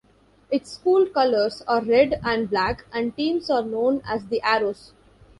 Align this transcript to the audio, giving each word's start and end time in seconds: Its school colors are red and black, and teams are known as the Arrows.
Its 0.49 0.71
school 0.71 1.05
colors 1.05 1.61
are 1.67 1.83
red 1.83 2.19
and 2.23 2.49
black, 2.49 2.85
and 2.91 3.15
teams 3.15 3.51
are 3.51 3.61
known 3.61 4.01
as 4.03 4.25
the 4.29 4.41
Arrows. 4.41 4.93